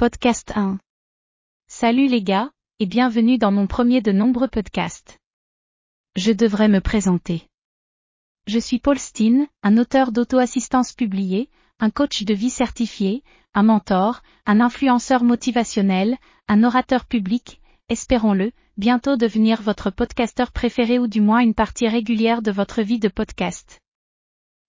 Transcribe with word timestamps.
Podcast 0.00 0.52
1. 0.54 0.78
Salut 1.66 2.06
les 2.06 2.22
gars, 2.22 2.52
et 2.78 2.86
bienvenue 2.86 3.36
dans 3.36 3.50
mon 3.50 3.66
premier 3.66 4.00
de 4.00 4.12
nombreux 4.12 4.46
podcasts. 4.46 5.18
Je 6.14 6.30
devrais 6.30 6.68
me 6.68 6.80
présenter. 6.80 7.48
Je 8.46 8.60
suis 8.60 8.78
Paul 8.78 8.96
Steen, 8.96 9.48
un 9.64 9.76
auteur 9.76 10.12
d'auto-assistance 10.12 10.92
publié, 10.92 11.50
un 11.80 11.90
coach 11.90 12.22
de 12.22 12.32
vie 12.32 12.48
certifié, 12.48 13.24
un 13.54 13.64
mentor, 13.64 14.22
un 14.46 14.60
influenceur 14.60 15.24
motivationnel, 15.24 16.16
un 16.46 16.62
orateur 16.62 17.04
public, 17.04 17.60
espérons-le, 17.88 18.52
bientôt 18.76 19.16
devenir 19.16 19.62
votre 19.62 19.90
podcasteur 19.90 20.52
préféré 20.52 21.00
ou 21.00 21.08
du 21.08 21.20
moins 21.20 21.40
une 21.40 21.54
partie 21.54 21.88
régulière 21.88 22.40
de 22.40 22.52
votre 22.52 22.82
vie 22.82 23.00
de 23.00 23.08
podcast. 23.08 23.80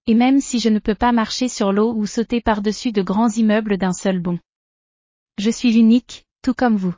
Et 0.07 0.15
même 0.15 0.41
si 0.41 0.59
je 0.59 0.69
ne 0.69 0.79
peux 0.79 0.95
pas 0.95 1.11
marcher 1.11 1.49
sur 1.49 1.71
l'eau 1.71 1.93
ou 1.93 2.07
sauter 2.07 2.41
par-dessus 2.41 2.91
de 2.91 3.03
grands 3.03 3.29
immeubles 3.29 3.77
d'un 3.77 3.93
seul 3.93 4.19
bond. 4.19 4.39
Je 5.39 5.51
suis 5.51 5.77
unique, 5.77 6.25
tout 6.41 6.53
comme 6.53 6.75
vous. 6.75 6.93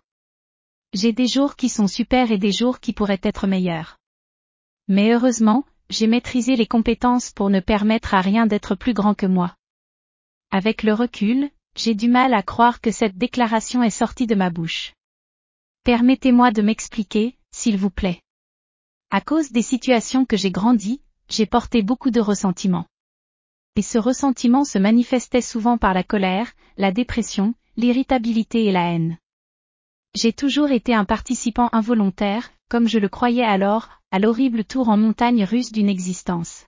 J'ai 0.93 1.13
des 1.13 1.27
jours 1.27 1.55
qui 1.55 1.69
sont 1.69 1.85
super 1.85 2.31
et 2.31 2.39
des 2.39 2.51
jours 2.51 2.79
qui 2.79 2.91
pourraient 2.91 3.21
être 3.21 3.45
meilleurs. 3.45 3.99
Mais 4.87 5.13
heureusement, 5.13 5.63
j'ai 5.91 6.07
maîtrisé 6.07 6.55
les 6.55 6.65
compétences 6.65 7.29
pour 7.29 7.51
ne 7.51 7.59
permettre 7.59 8.15
à 8.15 8.21
rien 8.21 8.47
d'être 8.47 8.73
plus 8.73 8.95
grand 8.95 9.13
que 9.13 9.27
moi. 9.27 9.55
Avec 10.49 10.81
le 10.81 10.95
recul, 10.95 11.51
j'ai 11.75 11.93
du 11.93 12.07
mal 12.07 12.33
à 12.33 12.41
croire 12.41 12.81
que 12.81 12.89
cette 12.89 13.15
déclaration 13.15 13.83
est 13.83 13.91
sortie 13.91 14.25
de 14.25 14.33
ma 14.33 14.49
bouche. 14.49 14.93
Permettez-moi 15.83 16.49
de 16.49 16.63
m'expliquer, 16.63 17.37
s'il 17.51 17.77
vous 17.77 17.91
plaît. 17.91 18.23
À 19.11 19.21
cause 19.21 19.51
des 19.51 19.61
situations 19.61 20.25
que 20.25 20.35
j'ai 20.35 20.49
grandies, 20.49 21.03
j'ai 21.29 21.45
porté 21.45 21.83
beaucoup 21.83 22.09
de 22.09 22.19
ressentiments. 22.19 22.87
Et 23.75 23.83
ce 23.83 23.99
ressentiment 23.99 24.63
se 24.63 24.79
manifestait 24.79 25.41
souvent 25.41 25.77
par 25.77 25.93
la 25.93 26.03
colère, 26.03 26.51
la 26.77 26.91
dépression, 26.91 27.53
l'irritabilité 27.77 28.65
et 28.65 28.71
la 28.71 28.91
haine. 28.91 29.17
J'ai 30.13 30.33
toujours 30.33 30.71
été 30.71 30.93
un 30.93 31.05
participant 31.05 31.69
involontaire, 31.71 32.51
comme 32.69 32.87
je 32.87 32.99
le 32.99 33.09
croyais 33.09 33.43
alors, 33.43 33.89
à 34.11 34.19
l'horrible 34.19 34.65
tour 34.65 34.89
en 34.89 34.97
montagne 34.97 35.43
russe 35.43 35.71
d'une 35.71 35.89
existence. 35.89 36.65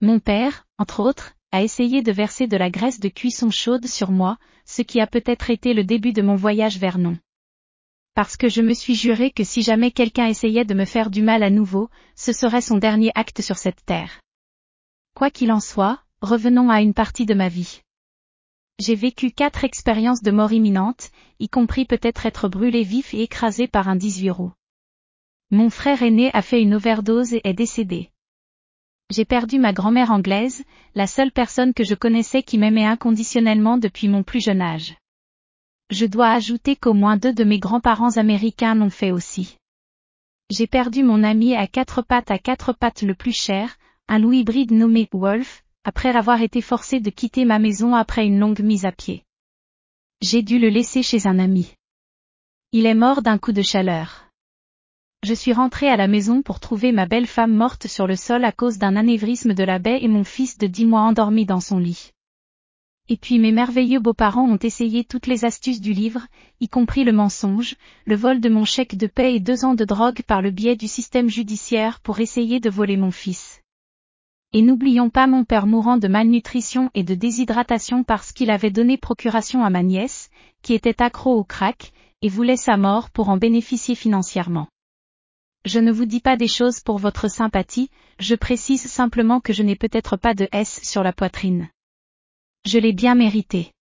Mon 0.00 0.20
père, 0.20 0.66
entre 0.78 1.00
autres, 1.00 1.34
a 1.50 1.62
essayé 1.62 2.02
de 2.02 2.12
verser 2.12 2.46
de 2.46 2.56
la 2.56 2.70
graisse 2.70 3.00
de 3.00 3.08
cuisson 3.08 3.50
chaude 3.50 3.86
sur 3.86 4.10
moi, 4.10 4.38
ce 4.64 4.82
qui 4.82 5.00
a 5.00 5.06
peut-être 5.06 5.50
été 5.50 5.74
le 5.74 5.84
début 5.84 6.12
de 6.12 6.22
mon 6.22 6.36
voyage 6.36 6.78
vers 6.78 6.98
non. 6.98 7.16
Parce 8.14 8.36
que 8.36 8.48
je 8.48 8.62
me 8.62 8.74
suis 8.74 8.94
juré 8.94 9.32
que 9.32 9.42
si 9.42 9.62
jamais 9.62 9.90
quelqu'un 9.90 10.26
essayait 10.26 10.64
de 10.64 10.74
me 10.74 10.84
faire 10.84 11.10
du 11.10 11.22
mal 11.22 11.42
à 11.42 11.50
nouveau, 11.50 11.90
ce 12.14 12.32
serait 12.32 12.60
son 12.60 12.78
dernier 12.78 13.10
acte 13.16 13.40
sur 13.40 13.58
cette 13.58 13.84
terre. 13.84 14.20
Quoi 15.14 15.30
qu'il 15.30 15.50
en 15.50 15.60
soit, 15.60 16.00
revenons 16.20 16.70
à 16.70 16.80
une 16.80 16.94
partie 16.94 17.26
de 17.26 17.34
ma 17.34 17.48
vie. 17.48 17.82
J'ai 18.80 18.96
vécu 18.96 19.30
quatre 19.30 19.64
expériences 19.64 20.22
de 20.22 20.32
mort 20.32 20.52
imminente, 20.52 21.10
y 21.38 21.48
compris 21.48 21.84
peut-être 21.84 22.26
être 22.26 22.48
brûlé 22.48 22.82
vif 22.82 23.14
et 23.14 23.22
écrasé 23.22 23.68
par 23.68 23.88
un 23.88 23.96
18 23.96 24.30
roues. 24.30 24.52
Mon 25.50 25.70
frère 25.70 26.02
aîné 26.02 26.30
a 26.34 26.42
fait 26.42 26.60
une 26.60 26.74
overdose 26.74 27.34
et 27.34 27.40
est 27.44 27.54
décédé. 27.54 28.10
J'ai 29.10 29.24
perdu 29.24 29.58
ma 29.58 29.72
grand-mère 29.72 30.10
anglaise, 30.10 30.64
la 30.94 31.06
seule 31.06 31.30
personne 31.30 31.74
que 31.74 31.84
je 31.84 31.94
connaissais 31.94 32.42
qui 32.42 32.58
m'aimait 32.58 32.86
inconditionnellement 32.86 33.78
depuis 33.78 34.08
mon 34.08 34.22
plus 34.22 34.40
jeune 34.40 34.62
âge. 34.62 34.96
Je 35.90 36.06
dois 36.06 36.30
ajouter 36.30 36.74
qu'au 36.74 36.94
moins 36.94 37.16
deux 37.16 37.32
de 37.32 37.44
mes 37.44 37.58
grands-parents 37.58 38.16
américains 38.16 38.74
l'ont 38.74 38.90
fait 38.90 39.12
aussi. 39.12 39.56
J'ai 40.50 40.66
perdu 40.66 41.04
mon 41.04 41.22
ami 41.22 41.54
à 41.54 41.66
quatre 41.66 42.02
pattes 42.02 42.30
à 42.30 42.38
quatre 42.38 42.72
pattes 42.72 43.02
le 43.02 43.14
plus 43.14 43.32
cher, 43.32 43.76
un 44.08 44.18
loup 44.18 44.32
hybride 44.32 44.72
nommé 44.72 45.08
Wolf, 45.12 45.63
après 45.84 46.16
avoir 46.16 46.40
été 46.40 46.60
forcé 46.60 46.98
de 47.00 47.10
quitter 47.10 47.44
ma 47.44 47.58
maison 47.58 47.94
après 47.94 48.26
une 48.26 48.38
longue 48.38 48.60
mise 48.60 48.86
à 48.86 48.92
pied. 48.92 49.22
J'ai 50.22 50.42
dû 50.42 50.58
le 50.58 50.70
laisser 50.70 51.02
chez 51.02 51.26
un 51.26 51.38
ami. 51.38 51.74
Il 52.72 52.86
est 52.86 52.94
mort 52.94 53.20
d'un 53.20 53.38
coup 53.38 53.52
de 53.52 53.62
chaleur. 53.62 54.24
Je 55.22 55.34
suis 55.34 55.52
rentré 55.52 55.88
à 55.88 55.96
la 55.96 56.08
maison 56.08 56.42
pour 56.42 56.60
trouver 56.60 56.92
ma 56.92 57.06
belle 57.06 57.26
femme 57.26 57.54
morte 57.54 57.86
sur 57.86 58.06
le 58.06 58.16
sol 58.16 58.44
à 58.44 58.52
cause 58.52 58.78
d'un 58.78 58.96
anévrisme 58.96 59.54
de 59.54 59.64
la 59.64 59.78
baie 59.78 60.02
et 60.02 60.08
mon 60.08 60.24
fils 60.24 60.58
de 60.58 60.66
dix 60.66 60.84
mois 60.84 61.00
endormi 61.00 61.46
dans 61.46 61.60
son 61.60 61.78
lit. 61.78 62.10
Et 63.08 63.18
puis 63.18 63.38
mes 63.38 63.52
merveilleux 63.52 64.00
beaux-parents 64.00 64.48
ont 64.48 64.58
essayé 64.58 65.04
toutes 65.04 65.26
les 65.26 65.44
astuces 65.44 65.80
du 65.82 65.92
livre, 65.92 66.26
y 66.60 66.68
compris 66.68 67.04
le 67.04 67.12
mensonge, 67.12 67.76
le 68.06 68.16
vol 68.16 68.40
de 68.40 68.48
mon 68.48 68.64
chèque 68.64 68.96
de 68.96 69.06
paie 69.06 69.34
et 69.34 69.40
deux 69.40 69.66
ans 69.66 69.74
de 69.74 69.84
drogue 69.84 70.22
par 70.22 70.40
le 70.40 70.50
biais 70.50 70.76
du 70.76 70.88
système 70.88 71.28
judiciaire 71.28 72.00
pour 72.00 72.20
essayer 72.20 72.60
de 72.60 72.70
voler 72.70 72.96
mon 72.96 73.10
fils. 73.10 73.60
Et 74.56 74.62
n'oublions 74.62 75.10
pas 75.10 75.26
mon 75.26 75.44
père 75.44 75.66
mourant 75.66 75.98
de 75.98 76.06
malnutrition 76.06 76.88
et 76.94 77.02
de 77.02 77.16
déshydratation 77.16 78.04
parce 78.04 78.30
qu'il 78.30 78.52
avait 78.52 78.70
donné 78.70 78.96
procuration 78.96 79.64
à 79.64 79.68
ma 79.68 79.82
nièce, 79.82 80.30
qui 80.62 80.74
était 80.74 81.02
accro 81.02 81.36
au 81.36 81.42
crack, 81.42 81.92
et 82.22 82.28
voulait 82.28 82.56
sa 82.56 82.76
mort 82.76 83.10
pour 83.10 83.30
en 83.30 83.36
bénéficier 83.36 83.96
financièrement. 83.96 84.68
Je 85.64 85.80
ne 85.80 85.90
vous 85.90 86.04
dis 86.04 86.20
pas 86.20 86.36
des 86.36 86.46
choses 86.46 86.78
pour 86.78 86.98
votre 86.98 87.28
sympathie, 87.28 87.90
je 88.20 88.36
précise 88.36 88.86
simplement 88.86 89.40
que 89.40 89.52
je 89.52 89.64
n'ai 89.64 89.74
peut-être 89.74 90.16
pas 90.16 90.34
de 90.34 90.46
S 90.52 90.78
sur 90.84 91.02
la 91.02 91.12
poitrine. 91.12 91.68
Je 92.64 92.78
l'ai 92.78 92.92
bien 92.92 93.16
mérité. 93.16 93.72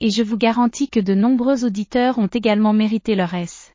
Et 0.00 0.08
je 0.08 0.22
vous 0.22 0.38
garantis 0.38 0.88
que 0.88 1.00
de 1.00 1.14
nombreux 1.14 1.62
auditeurs 1.62 2.18
ont 2.18 2.28
également 2.28 2.72
mérité 2.72 3.16
leur 3.16 3.34
S. 3.34 3.74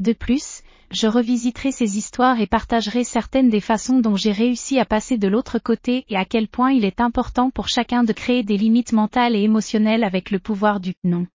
De 0.00 0.14
plus, 0.14 0.61
je 0.92 1.06
revisiterai 1.06 1.72
ces 1.72 1.96
histoires 1.96 2.40
et 2.40 2.46
partagerai 2.46 3.02
certaines 3.02 3.48
des 3.48 3.60
façons 3.60 4.00
dont 4.00 4.14
j'ai 4.14 4.32
réussi 4.32 4.78
à 4.78 4.84
passer 4.84 5.16
de 5.16 5.26
l'autre 5.26 5.58
côté 5.58 6.04
et 6.10 6.16
à 6.16 6.26
quel 6.26 6.48
point 6.48 6.70
il 6.70 6.84
est 6.84 7.00
important 7.00 7.50
pour 7.50 7.68
chacun 7.68 8.04
de 8.04 8.12
créer 8.12 8.42
des 8.42 8.58
limites 8.58 8.92
mentales 8.92 9.34
et 9.34 9.40
émotionnelles 9.40 10.04
avec 10.04 10.30
le 10.30 10.38
pouvoir 10.38 10.80
du 10.80 10.92
non. 11.02 11.26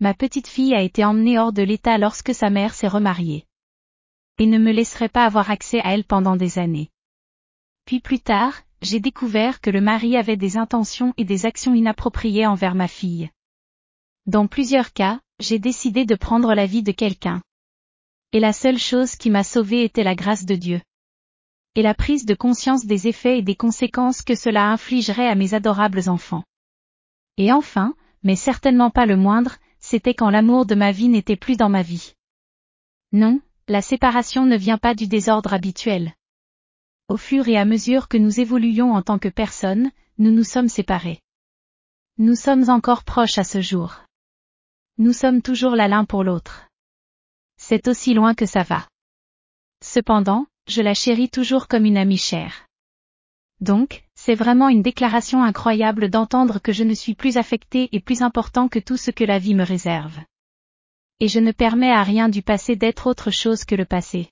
Ma 0.00 0.14
petite 0.14 0.48
fille 0.48 0.74
a 0.74 0.82
été 0.82 1.04
emmenée 1.04 1.38
hors 1.38 1.52
de 1.52 1.62
l'état 1.62 1.96
lorsque 1.96 2.34
sa 2.34 2.50
mère 2.50 2.74
s'est 2.74 2.88
remariée. 2.88 3.44
Et 4.38 4.46
ne 4.46 4.58
me 4.58 4.72
laisserai 4.72 5.08
pas 5.08 5.24
avoir 5.24 5.50
accès 5.50 5.80
à 5.80 5.94
elle 5.94 6.04
pendant 6.04 6.36
des 6.36 6.58
années. 6.58 6.90
Puis 7.84 8.00
plus 8.00 8.20
tard, 8.20 8.62
j'ai 8.82 8.98
découvert 8.98 9.60
que 9.60 9.70
le 9.70 9.80
mari 9.80 10.16
avait 10.16 10.36
des 10.36 10.56
intentions 10.56 11.14
et 11.16 11.24
des 11.24 11.46
actions 11.46 11.74
inappropriées 11.74 12.46
envers 12.46 12.74
ma 12.74 12.88
fille. 12.88 13.30
Dans 14.26 14.48
plusieurs 14.48 14.92
cas, 14.92 15.20
j'ai 15.38 15.60
décidé 15.60 16.04
de 16.04 16.16
prendre 16.16 16.52
la 16.52 16.66
vie 16.66 16.82
de 16.82 16.92
quelqu'un 16.92 17.42
et 18.36 18.38
la 18.38 18.52
seule 18.52 18.76
chose 18.76 19.16
qui 19.16 19.30
m'a 19.30 19.42
sauvé 19.42 19.82
était 19.82 20.04
la 20.04 20.14
grâce 20.14 20.44
de 20.44 20.56
Dieu. 20.56 20.82
Et 21.74 21.80
la 21.80 21.94
prise 21.94 22.26
de 22.26 22.34
conscience 22.34 22.84
des 22.84 23.08
effets 23.08 23.38
et 23.38 23.42
des 23.42 23.54
conséquences 23.54 24.20
que 24.20 24.34
cela 24.34 24.70
infligerait 24.70 25.26
à 25.26 25.34
mes 25.34 25.54
adorables 25.54 26.10
enfants. 26.10 26.44
Et 27.38 27.50
enfin, 27.50 27.94
mais 28.22 28.36
certainement 28.36 28.90
pas 28.90 29.06
le 29.06 29.16
moindre, 29.16 29.56
c'était 29.80 30.12
quand 30.12 30.28
l'amour 30.28 30.66
de 30.66 30.74
ma 30.74 30.92
vie 30.92 31.08
n'était 31.08 31.36
plus 31.36 31.56
dans 31.56 31.70
ma 31.70 31.80
vie. 31.80 32.12
Non, 33.10 33.40
la 33.68 33.80
séparation 33.80 34.44
ne 34.44 34.58
vient 34.58 34.76
pas 34.76 34.94
du 34.94 35.06
désordre 35.06 35.54
habituel. 35.54 36.12
Au 37.08 37.16
fur 37.16 37.48
et 37.48 37.56
à 37.56 37.64
mesure 37.64 38.06
que 38.06 38.18
nous 38.18 38.38
évoluions 38.38 38.92
en 38.92 39.00
tant 39.00 39.18
que 39.18 39.30
personnes, 39.30 39.90
nous 40.18 40.30
nous 40.30 40.44
sommes 40.44 40.68
séparés. 40.68 41.20
Nous 42.18 42.34
sommes 42.34 42.68
encore 42.68 43.02
proches 43.04 43.38
à 43.38 43.44
ce 43.44 43.62
jour. 43.62 44.02
Nous 44.98 45.14
sommes 45.14 45.40
toujours 45.40 45.74
là 45.74 45.88
l'un 45.88 46.04
pour 46.04 46.22
l'autre 46.22 46.65
c'est 47.68 47.88
aussi 47.88 48.14
loin 48.14 48.34
que 48.34 48.46
ça 48.46 48.62
va. 48.62 48.86
Cependant, 49.82 50.46
je 50.68 50.82
la 50.82 50.94
chéris 50.94 51.30
toujours 51.30 51.66
comme 51.66 51.84
une 51.84 51.96
amie 51.96 52.16
chère. 52.16 52.68
Donc, 53.60 54.04
c'est 54.14 54.36
vraiment 54.36 54.68
une 54.68 54.82
déclaration 54.82 55.42
incroyable 55.42 56.08
d'entendre 56.08 56.60
que 56.60 56.72
je 56.72 56.84
ne 56.84 56.94
suis 56.94 57.16
plus 57.16 57.38
affecté 57.38 57.88
et 57.90 57.98
plus 57.98 58.22
important 58.22 58.68
que 58.68 58.78
tout 58.78 58.96
ce 58.96 59.10
que 59.10 59.24
la 59.24 59.40
vie 59.40 59.56
me 59.56 59.64
réserve. 59.64 60.16
Et 61.18 61.26
je 61.26 61.40
ne 61.40 61.50
permets 61.50 61.90
à 61.90 62.04
rien 62.04 62.28
du 62.28 62.40
passé 62.40 62.76
d'être 62.76 63.08
autre 63.08 63.32
chose 63.32 63.64
que 63.64 63.74
le 63.74 63.84
passé. 63.84 64.30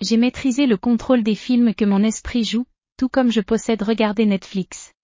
J'ai 0.00 0.16
maîtrisé 0.16 0.64
le 0.64 0.78
contrôle 0.78 1.22
des 1.22 1.34
films 1.34 1.74
que 1.74 1.84
mon 1.84 2.02
esprit 2.02 2.44
joue, 2.44 2.64
tout 2.96 3.10
comme 3.10 3.30
je 3.30 3.42
possède 3.42 3.82
regarder 3.82 4.24
Netflix. 4.24 4.94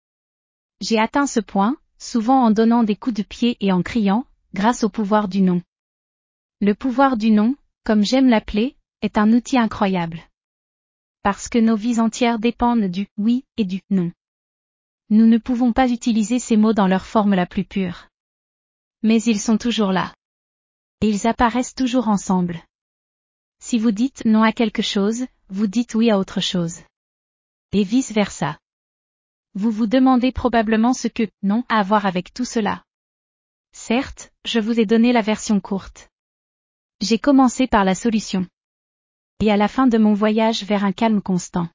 J'ai 0.81 0.99
atteint 0.99 1.27
ce 1.27 1.41
point, 1.41 1.77
souvent 1.99 2.45
en 2.45 2.51
donnant 2.51 2.83
des 2.83 2.97
coups 2.97 3.17
de 3.17 3.23
pied 3.23 3.59
et 3.61 3.73
en 3.73 3.83
criant, 3.83 4.25
grâce 4.55 4.85
au 4.85 4.89
pouvoir 4.89 5.29
du 5.29 5.43
nom. 5.43 5.61
Le 6.61 6.75
pouvoir 6.75 7.19
du 7.19 7.31
non, 7.31 7.55
comme 7.85 8.03
j'aime 8.03 8.29
l'appeler, 8.29 8.77
est 9.03 9.19
un 9.19 9.31
outil 9.33 9.59
incroyable. 9.59 10.23
Parce 11.23 11.49
que 11.49 11.59
nos 11.59 11.77
vies 11.77 12.01
entières 12.01 12.39
dépendent 12.39 12.91
du 12.91 13.09
oui 13.19 13.45
et 13.59 13.65
du 13.67 13.83
non. 13.91 14.11
Nous 15.11 15.27
ne 15.27 15.37
pouvons 15.37 15.75
pas 15.75 15.91
utiliser 15.91 16.39
ces 16.39 16.57
mots 16.57 16.73
dans 16.73 16.87
leur 16.87 17.05
forme 17.05 17.35
la 17.35 17.45
plus 17.45 17.65
pure. 17.65 18.09
Mais 19.03 19.23
ils 19.23 19.39
sont 19.39 19.59
toujours 19.59 19.93
là. 19.93 20.15
Et 21.03 21.11
ils 21.11 21.27
apparaissent 21.27 21.75
toujours 21.75 22.09
ensemble. 22.09 22.63
Si 23.61 23.79
vous 23.79 23.91
dites 23.91 24.25
non 24.25 24.43
à 24.43 24.53
quelque 24.53 24.83
chose, 24.83 25.27
vous 25.49 25.67
dites 25.67 25.95
oui 25.95 26.11
à 26.11 26.19
autre 26.19 26.41
chose. 26.41 26.81
Et 27.73 27.85
vice 27.85 28.13
versa. 28.13 28.59
Vous 29.53 29.71
vous 29.71 29.87
demandez 29.87 30.33
probablement 30.33 30.95
ce 30.95 31.09
que 31.09 31.29
non 31.43 31.65
a 31.69 31.81
à 31.81 31.83
voir 31.83 32.07
avec 32.07 32.33
tout 32.33 32.47
cela. 32.47 32.83
Certes, 33.73 34.33
je 34.47 34.59
vous 34.59 34.81
ai 34.81 34.87
donné 34.87 35.13
la 35.13 35.21
version 35.21 35.61
courte. 35.61 36.09
J'ai 37.03 37.19
commencé 37.19 37.67
par 37.67 37.85
la 37.85 37.95
solution. 37.95 38.47
Et 39.41 39.51
à 39.51 39.59
la 39.59 39.69
fin 39.69 39.87
de 39.87 39.99
mon 39.99 40.15
voyage 40.15 40.65
vers 40.65 40.85
un 40.85 40.93
calme 40.93 41.21
constant. 41.21 41.69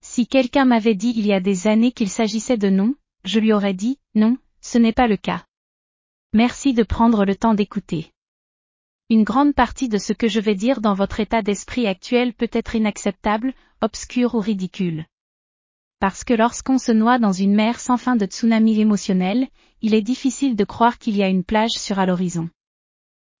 Si 0.00 0.26
quelqu'un 0.26 0.64
m'avait 0.64 0.96
dit 0.96 1.12
il 1.16 1.24
y 1.24 1.32
a 1.32 1.40
des 1.40 1.68
années 1.68 1.92
qu'il 1.92 2.10
s'agissait 2.10 2.56
de 2.56 2.68
non, 2.68 2.94
je 3.24 3.38
lui 3.38 3.52
aurais 3.52 3.74
dit, 3.74 3.98
non, 4.16 4.36
ce 4.60 4.78
n'est 4.78 4.92
pas 4.92 5.06
le 5.06 5.16
cas. 5.16 5.44
Merci 6.32 6.74
de 6.74 6.82
prendre 6.82 7.24
le 7.24 7.36
temps 7.36 7.54
d'écouter. 7.54 8.10
Une 9.08 9.22
grande 9.22 9.54
partie 9.54 9.88
de 9.88 9.98
ce 9.98 10.12
que 10.12 10.26
je 10.26 10.40
vais 10.40 10.56
dire 10.56 10.80
dans 10.80 10.94
votre 10.94 11.20
état 11.20 11.42
d'esprit 11.42 11.86
actuel 11.86 12.34
peut 12.34 12.50
être 12.52 12.74
inacceptable, 12.74 13.54
obscur 13.82 14.34
ou 14.34 14.40
ridicule. 14.40 15.06
Parce 16.00 16.24
que 16.24 16.34
lorsqu'on 16.34 16.78
se 16.78 16.90
noie 16.90 17.20
dans 17.20 17.32
une 17.32 17.54
mer 17.54 17.78
sans 17.78 17.98
fin 17.98 18.16
de 18.16 18.26
tsunami 18.26 18.80
émotionnel, 18.80 19.46
il 19.80 19.94
est 19.94 20.02
difficile 20.02 20.56
de 20.56 20.64
croire 20.64 20.98
qu'il 20.98 21.16
y 21.16 21.22
a 21.22 21.28
une 21.28 21.44
plage 21.44 21.70
sur 21.70 22.00
à 22.00 22.06
l'horizon. 22.06 22.50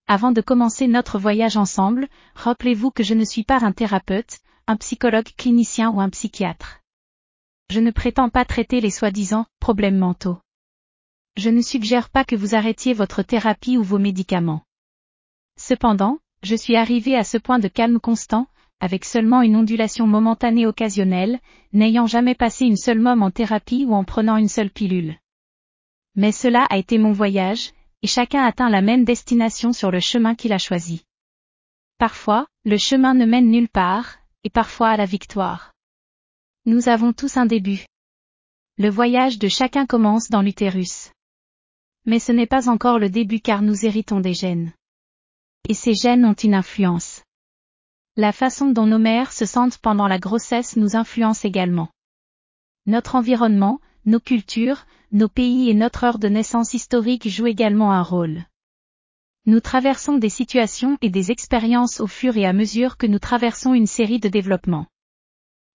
Avant 0.06 0.32
de 0.32 0.42
commencer 0.42 0.86
notre 0.86 1.18
voyage 1.18 1.56
ensemble, 1.56 2.08
rappelez-vous 2.34 2.90
que 2.90 3.02
je 3.02 3.14
ne 3.14 3.24
suis 3.24 3.42
pas 3.42 3.64
un 3.64 3.72
thérapeute, 3.72 4.38
un 4.66 4.76
psychologue 4.76 5.30
clinicien 5.36 5.90
ou 5.90 6.00
un 6.00 6.10
psychiatre. 6.10 6.82
Je 7.70 7.80
ne 7.80 7.90
prétends 7.90 8.28
pas 8.28 8.44
traiter 8.44 8.82
les 8.82 8.90
soi-disant 8.90 9.46
problèmes 9.60 9.96
mentaux. 9.96 10.38
Je 11.38 11.48
ne 11.48 11.62
suggère 11.62 12.10
pas 12.10 12.24
que 12.24 12.36
vous 12.36 12.54
arrêtiez 12.54 12.92
votre 12.92 13.22
thérapie 13.22 13.78
ou 13.78 13.82
vos 13.82 13.98
médicaments. 13.98 14.62
Cependant, 15.58 16.18
je 16.42 16.54
suis 16.54 16.76
arrivé 16.76 17.16
à 17.16 17.24
ce 17.24 17.38
point 17.38 17.58
de 17.58 17.68
calme 17.68 17.98
constant, 17.98 18.46
avec 18.80 19.06
seulement 19.06 19.40
une 19.40 19.56
ondulation 19.56 20.06
momentanée 20.06 20.66
occasionnelle, 20.66 21.40
n'ayant 21.72 22.06
jamais 22.06 22.34
passé 22.34 22.66
une 22.66 22.76
seule 22.76 23.00
môme 23.00 23.22
en 23.22 23.30
thérapie 23.30 23.86
ou 23.88 23.94
en 23.94 24.04
prenant 24.04 24.36
une 24.36 24.48
seule 24.48 24.70
pilule. 24.70 25.16
Mais 26.14 26.30
cela 26.30 26.64
a 26.68 26.76
été 26.76 26.98
mon 26.98 27.12
voyage, 27.12 27.72
et 28.04 28.06
chacun 28.06 28.44
atteint 28.44 28.68
la 28.68 28.82
même 28.82 29.06
destination 29.06 29.72
sur 29.72 29.90
le 29.90 29.98
chemin 29.98 30.34
qu'il 30.34 30.52
a 30.52 30.58
choisi. 30.58 31.06
Parfois, 31.96 32.46
le 32.66 32.76
chemin 32.76 33.14
ne 33.14 33.24
mène 33.24 33.50
nulle 33.50 33.70
part, 33.70 34.18
et 34.42 34.50
parfois 34.50 34.90
à 34.90 34.98
la 34.98 35.06
victoire. 35.06 35.72
Nous 36.66 36.90
avons 36.90 37.14
tous 37.14 37.38
un 37.38 37.46
début. 37.46 37.86
Le 38.76 38.90
voyage 38.90 39.38
de 39.38 39.48
chacun 39.48 39.86
commence 39.86 40.28
dans 40.28 40.42
l'utérus. 40.42 41.12
Mais 42.04 42.18
ce 42.18 42.30
n'est 42.30 42.46
pas 42.46 42.68
encore 42.68 42.98
le 42.98 43.08
début 43.08 43.40
car 43.40 43.62
nous 43.62 43.86
héritons 43.86 44.20
des 44.20 44.34
gènes. 44.34 44.74
Et 45.66 45.72
ces 45.72 45.94
gènes 45.94 46.26
ont 46.26 46.34
une 46.34 46.54
influence. 46.54 47.22
La 48.16 48.32
façon 48.32 48.70
dont 48.70 48.86
nos 48.86 48.98
mères 48.98 49.32
se 49.32 49.46
sentent 49.46 49.78
pendant 49.78 50.08
la 50.08 50.18
grossesse 50.18 50.76
nous 50.76 50.94
influence 50.94 51.46
également. 51.46 51.88
Notre 52.84 53.14
environnement, 53.14 53.80
nos 54.06 54.20
cultures, 54.20 54.86
nos 55.12 55.28
pays 55.28 55.70
et 55.70 55.74
notre 55.74 56.04
heure 56.04 56.18
de 56.18 56.28
naissance 56.28 56.74
historique 56.74 57.28
jouent 57.28 57.46
également 57.46 57.92
un 57.92 58.02
rôle. 58.02 58.44
Nous 59.46 59.60
traversons 59.60 60.18
des 60.18 60.28
situations 60.28 60.98
et 61.02 61.10
des 61.10 61.30
expériences 61.30 62.00
au 62.00 62.06
fur 62.06 62.36
et 62.36 62.46
à 62.46 62.52
mesure 62.52 62.96
que 62.96 63.06
nous 63.06 63.18
traversons 63.18 63.74
une 63.74 63.86
série 63.86 64.18
de 64.18 64.28
développements. 64.28 64.86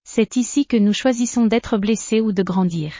C'est 0.03 0.37
ici 0.37 0.65
que 0.65 0.77
nous 0.77 0.93
choisissons 0.93 1.45
d'être 1.45 1.77
blessés 1.77 2.19
ou 2.19 2.31
de 2.31 2.41
grandir. 2.41 2.93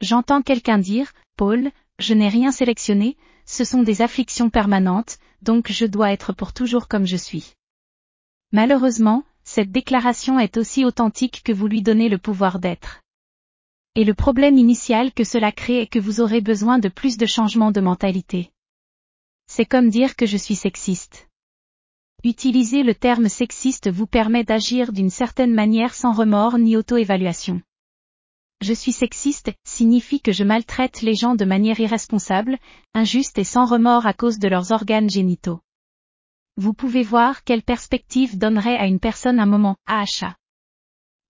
J'entends 0.00 0.42
quelqu'un 0.42 0.78
dire, 0.78 1.12
Paul, 1.36 1.70
je 1.98 2.14
n'ai 2.14 2.28
rien 2.28 2.52
sélectionné, 2.52 3.16
ce 3.44 3.64
sont 3.64 3.82
des 3.82 4.02
afflictions 4.02 4.50
permanentes, 4.50 5.18
donc 5.42 5.70
je 5.72 5.86
dois 5.86 6.12
être 6.12 6.32
pour 6.32 6.52
toujours 6.52 6.88
comme 6.88 7.06
je 7.06 7.16
suis. 7.16 7.54
Malheureusement, 8.52 9.24
cette 9.42 9.72
déclaration 9.72 10.38
est 10.38 10.56
aussi 10.56 10.84
authentique 10.84 11.42
que 11.44 11.52
vous 11.52 11.66
lui 11.66 11.82
donnez 11.82 12.08
le 12.08 12.18
pouvoir 12.18 12.58
d'être. 12.58 13.00
Et 13.96 14.04
le 14.04 14.12
problème 14.12 14.58
initial 14.58 15.10
que 15.14 15.24
cela 15.24 15.52
crée 15.52 15.80
est 15.80 15.86
que 15.86 15.98
vous 15.98 16.20
aurez 16.20 16.42
besoin 16.42 16.78
de 16.78 16.90
plus 16.90 17.16
de 17.16 17.24
changements 17.24 17.72
de 17.72 17.80
mentalité. 17.80 18.52
C'est 19.46 19.64
comme 19.64 19.88
dire 19.88 20.16
que 20.16 20.26
je 20.26 20.36
suis 20.36 20.54
sexiste. 20.54 21.30
Utiliser 22.22 22.82
le 22.82 22.94
terme 22.94 23.30
sexiste 23.30 23.90
vous 23.90 24.06
permet 24.06 24.44
d'agir 24.44 24.92
d'une 24.92 25.08
certaine 25.08 25.54
manière 25.54 25.94
sans 25.94 26.12
remords 26.12 26.58
ni 26.58 26.76
auto-évaluation. 26.76 27.62
Je 28.60 28.74
suis 28.74 28.92
sexiste 28.92 29.50
signifie 29.64 30.20
que 30.20 30.32
je 30.32 30.44
maltraite 30.44 31.00
les 31.00 31.14
gens 31.14 31.34
de 31.34 31.46
manière 31.46 31.80
irresponsable, 31.80 32.58
injuste 32.92 33.38
et 33.38 33.44
sans 33.44 33.64
remords 33.64 34.06
à 34.06 34.12
cause 34.12 34.38
de 34.38 34.48
leurs 34.48 34.72
organes 34.72 35.08
génitaux. 35.08 35.60
Vous 36.58 36.74
pouvez 36.74 37.02
voir 37.02 37.44
quelle 37.44 37.62
perspective 37.62 38.36
donnerait 38.36 38.76
à 38.76 38.86
une 38.86 39.00
personne 39.00 39.40
un 39.40 39.46
moment 39.46 39.76
AHA. 39.86 40.36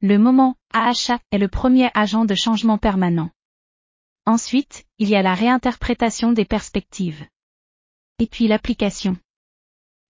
Le 0.02 0.18
moment 0.18 0.56
AHA 0.78 1.20
est 1.30 1.38
le 1.38 1.48
premier 1.48 1.88
agent 1.94 2.26
de 2.26 2.34
changement 2.34 2.76
permanent. 2.76 3.30
Ensuite, 4.26 4.84
il 4.98 5.08
y 5.08 5.16
a 5.16 5.22
la 5.22 5.32
réinterprétation 5.32 6.32
des 6.32 6.44
perspectives. 6.44 7.26
Et 8.18 8.26
puis 8.26 8.46
l'application. 8.46 9.16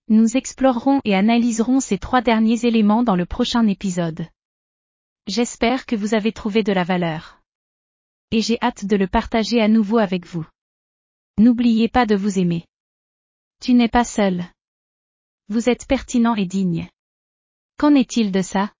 Nous 0.08 0.36
explorerons 0.36 1.00
et 1.04 1.14
analyserons 1.14 1.78
ces 1.78 1.98
trois 1.98 2.20
derniers 2.20 2.66
éléments 2.66 3.04
dans 3.04 3.14
le 3.14 3.26
prochain 3.26 3.64
épisode. 3.68 4.26
J'espère 5.28 5.86
que 5.86 5.94
vous 5.94 6.14
avez 6.14 6.32
trouvé 6.32 6.64
de 6.64 6.72
la 6.72 6.82
valeur. 6.82 7.40
Et 8.32 8.40
j'ai 8.40 8.58
hâte 8.60 8.86
de 8.86 8.96
le 8.96 9.06
partager 9.06 9.60
à 9.60 9.69
nouveau 9.69 9.98
avec 9.98 10.26
vous. 10.26 10.48
N'oubliez 11.38 11.88
pas 11.88 12.06
de 12.06 12.16
vous 12.16 12.40
aimer. 12.40 12.66
Tu 13.60 13.72
n'es 13.72 13.88
pas 13.88 14.04
seul. 14.04 14.44
Vous 15.48 15.69
êtes 15.69 15.86
pertinent 15.86 16.34
et 16.34 16.46
digne. 16.46 16.88
Qu'en 17.78 17.94
est-il 17.94 18.32
de 18.32 18.42
ça? 18.42 18.72